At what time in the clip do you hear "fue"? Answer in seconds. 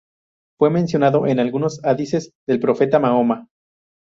0.57-0.71